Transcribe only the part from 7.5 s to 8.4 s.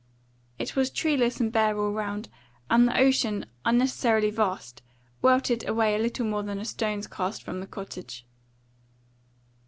the cottage.